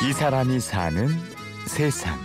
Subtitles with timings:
[0.00, 1.08] 이 사람이 사는
[1.66, 2.16] 세상.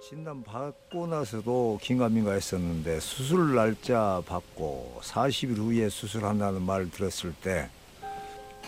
[0.00, 7.68] 진단 받고 나서도 긴가민가 했었는데 수술 날짜 받고 40일 후에 수술한다는 말 들었을 때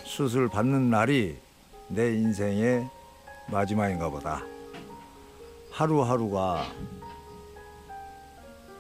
[0.05, 1.39] 수술 받는 날이
[1.91, 2.89] 내 인생의
[3.51, 4.43] 마지막인가 보다.
[5.71, 6.65] 하루하루가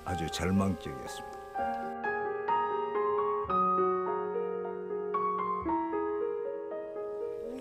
[0.04, 1.30] 아주 절망적이었습니다.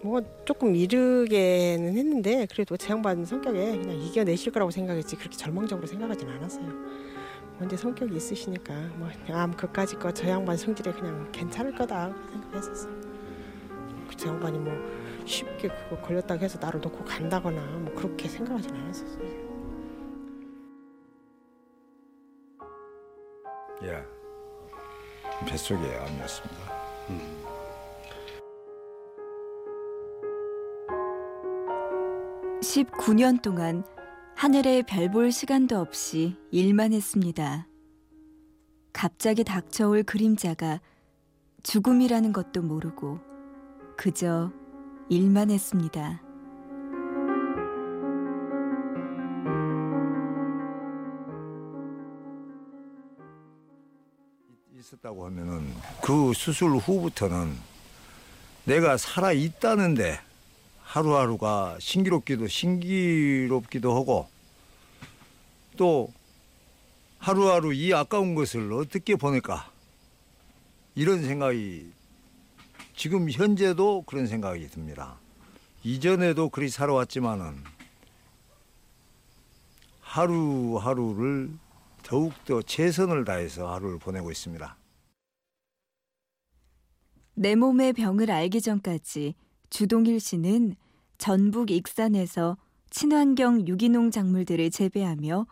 [0.02, 6.30] 뭐 조금 이르게는 했는데 그래도 제 양반 성격에 그냥 이겨내실 거라고 생각했지 그렇게 절망적으로 생각하진
[6.30, 6.70] 않았어요.
[7.60, 12.94] 언제 성격이 있으시니까 뭐 암 그까지 거 저 양반 성질에 그냥 괜찮을 거다 생각했었어요.
[14.08, 14.74] 그 양반이 뭐
[15.30, 19.50] 쉽게 그거 걸렸다고 해서 나를 놓고 간다거나 뭐 그렇게 생각하진 않았었어요.
[23.84, 24.04] 예.
[25.48, 26.60] 뱃속에 암이었습니다.
[27.12, 27.46] 음.
[32.62, 33.84] 19년 동안
[34.36, 37.68] 하늘에 별 볼 시간도 없이 일만 했습니다.
[38.94, 40.82] 갑자기 닥쳐올 그림자가
[41.64, 43.20] 죽음이라는 것도 모르고
[43.98, 44.52] 그저
[45.10, 46.22] 일만 했습니다.
[54.78, 57.56] 있었다고 하면은 그 수술 후부터는
[58.66, 60.20] 내가 살아 있다는데
[60.84, 64.28] 하루하루가 신기롭기도 신기롭기도 하고
[65.76, 66.14] 또
[67.18, 69.72] 하루하루 이 아까운 것을 어떻게 보낼까
[70.96, 71.92] 이런 생각이
[73.00, 75.18] 지금 현재도 그런 생각이 듭니다.
[75.86, 77.64] 이전에도 그리 살아왔지만은
[80.02, 81.50] 하루하루를
[82.04, 84.76] 더욱더 최선을 다해서 하루를 보내고 있습니다.
[87.36, 89.34] 내 몸의 병을 알기 전까지
[89.70, 90.76] 주동일 씨는
[91.18, 92.58] 전북 익산에서
[92.90, 95.48] 친환경 유기농 작물들을 재배하며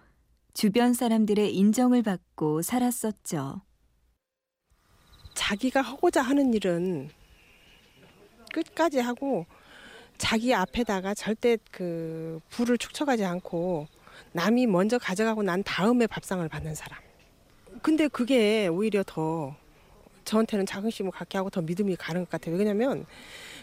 [0.53, 3.61] 주변 사람들의 인정을 받고 살았었죠.
[5.33, 7.09] 자기가 하고자 하는 일은
[8.53, 9.45] 끝까지 하고
[10.17, 13.87] 자기 앞에다가 절대 그 불을 축척하지 않고
[14.31, 16.99] 남이 먼저 가져가고 난 다음에 밥상을 받는 사람.
[17.81, 19.55] 근데 그게 오히려 더
[20.25, 22.55] 저한테는 자긍심을 갖게 하고 더 믿음이 가는 것 같아요.
[22.55, 23.05] 왜냐면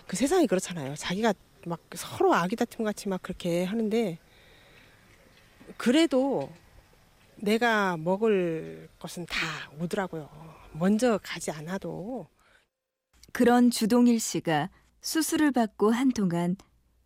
[0.07, 0.95] 그 세상이 그렇잖아요.
[0.97, 1.35] 자기가
[1.67, 4.19] 막 서로 아기 다툼 같이 막 그렇게 하는데
[5.77, 6.51] 그래도
[7.37, 9.47] 내가 먹을 것은 다
[9.81, 10.29] 오더라고요.
[10.73, 12.27] 먼저 가지 않아도.
[13.35, 16.57] 그런 주동일 씨가 수술을 받고 한동안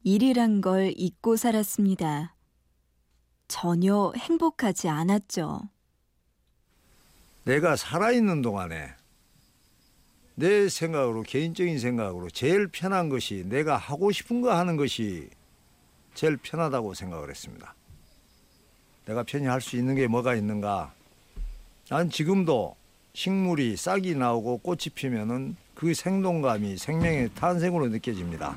[0.05, 2.35] 일이란 걸 잊고 살았습니다.
[3.49, 5.71] 전혀 행복하지 않았죠.
[7.45, 8.95] 내가 살아있는 동안에
[10.35, 15.31] 내 생각으로 개인적인 생각으로 제일 편한 것이 내가 하고 싶은 거 하는 것이
[16.13, 17.75] 제일 편하다고 생각을 했습니다.
[19.07, 20.93] 내가 편히 할 수 있는 게 뭐가 있는가?
[21.89, 22.77] 난 지금도
[23.19, 28.57] 식물이 싹이 나오고 꽃이 피면은 그 생동감이 생명의 탄생으로 느껴집니다.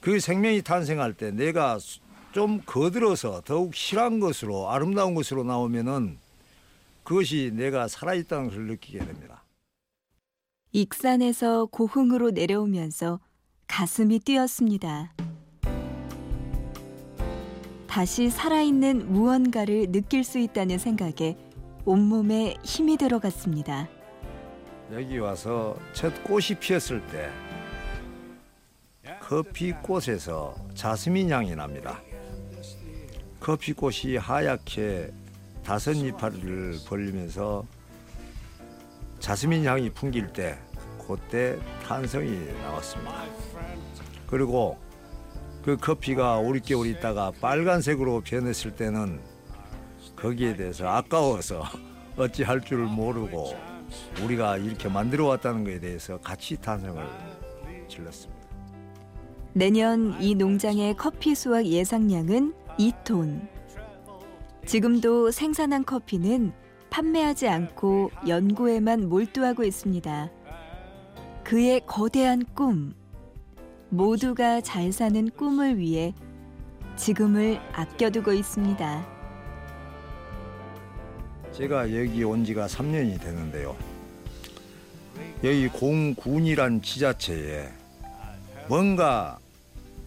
[0.00, 1.78] 그 생명이 탄생할 때 내가
[2.32, 6.18] 좀 거들어서 더욱 실한 것으로 아름다운 것으로 나오면은
[7.04, 9.44] 그것이 내가 살아있다는 것을 느끼게 됩니다.
[10.72, 13.20] 익산에서 고흥으로 내려오면서
[13.68, 15.14] 가슴이 뛰었습니다.
[17.86, 21.36] 다시 살아있는 무언가를 느낄 수 있다는 생각에
[21.84, 23.88] 온몸에 힘이 들어갔습니다.
[24.92, 27.30] 여기 와서 첫 꽃이 피었을 때
[29.20, 32.00] 커피 꽃에서 자스민 향이 납니다.
[33.40, 35.12] 커피 꽃이 하얗게
[35.62, 37.66] 다섯 이파리를 벌리면서
[39.18, 40.58] 자스민 향이 풍길 때
[41.06, 42.30] 그때 탄성이
[42.62, 43.24] 나왔습니다.
[44.26, 44.78] 그리고
[45.62, 49.20] 그 커피가 오리개월 있다가 빨간색으로 변했을 때는
[50.16, 51.64] 거기에 대해서 아까워서
[52.16, 53.54] 어찌 할 줄 모르고
[54.24, 57.04] 우리가 이렇게 만들어 왔다는 것에 대해서 같이 탄성을
[57.88, 58.44] 질렀습니다.
[59.52, 63.48] 내년 이 농장의 커피 수확 예상량은 2톤.
[64.66, 66.52] 지금도 생산한 커피는
[66.90, 70.30] 판매하지 않고 연구에만 몰두하고 있습니다.
[71.44, 72.94] 그의 거대한 꿈,
[73.90, 76.14] 모두가 잘 사는 꿈을 위해
[76.96, 79.13] 지금을 아껴두고 있습니다.
[81.56, 83.76] 제가 여기 온 지가 3년이 되는데요.
[85.44, 87.70] 여기 공군이란 지자체에
[88.66, 89.38] 뭔가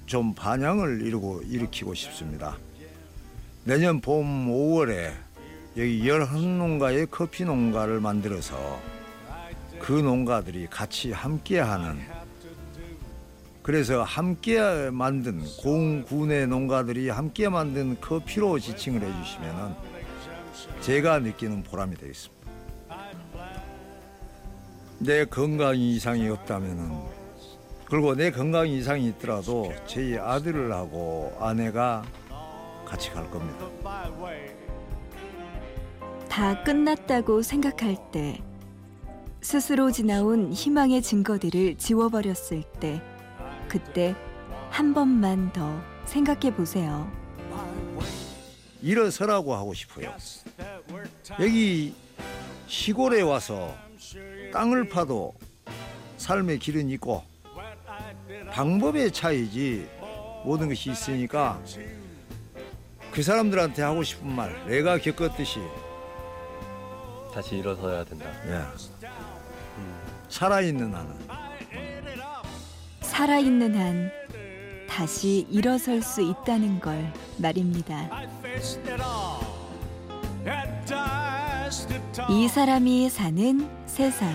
[0.06, 2.58] 좀 반향을 이루고 일으키고 싶습니다.
[3.64, 5.14] 내년 봄 5월에
[5.78, 8.82] 여기 열한 농가의 커피 농가를 만들어서
[9.80, 12.17] 그 농가들이 같이 함께하는
[13.68, 14.62] 그래서 함께
[14.92, 19.74] 만든 공군의 농가들이 함께 만든 커피로 지칭을 해주시면은
[20.80, 22.50] 제가 느끼는 보람이 되겠습니다.
[25.00, 26.98] 내 건강 이상이 없다면은
[27.84, 32.06] 그리고 내 건강 이상이 있더라도 제 아들을 하고 아내가
[32.86, 33.68] 같이 갈 겁니다.
[36.30, 38.42] 다 끝났다고 생각할 때
[39.42, 43.02] 스스로 지나온 희망의 증거들을 지워버렸을 때
[43.68, 44.16] 그때
[44.70, 47.12] 한 번만 더 생각해 보세요.
[48.82, 50.14] 일어서라고 하고 싶어요.
[51.40, 51.96] 여기
[52.68, 53.76] 시골에 와서
[54.54, 55.34] 땅을 파도
[56.18, 57.24] 삶의 길은 있고
[58.52, 59.90] 방법의 차이지
[60.44, 61.62] 모든 것이 있으니까
[63.12, 65.60] 그 사람들한테 하고 싶은 말 내가 겪었듯이
[67.34, 68.26] 다시 일어서야 된다.
[68.48, 68.64] 예.
[70.30, 71.37] 살아있는 한은
[73.18, 74.12] 살아있는 한
[74.88, 78.08] 다시 일어설 수 있다는 걸 말입니다.
[82.30, 84.30] 이 사람이 사는 세상.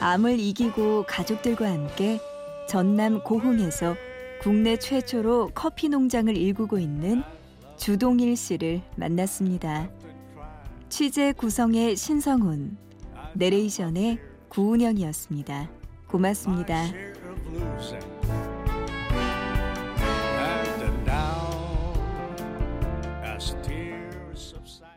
[0.00, 2.18] 암을 이기고 가족들과 함께
[2.66, 3.94] 전남 고흥에서
[4.40, 7.22] 국내 최초로 커피 농장을 일구고 있는
[7.76, 9.90] 주동일 씨를 만났습니다.
[10.88, 12.78] 취재 구성의 신성훈,
[13.34, 14.18] 내레이션의
[14.48, 15.68] 구운영이었습니다.
[16.06, 17.05] 고맙습니다.
[17.76, 18.15] Music.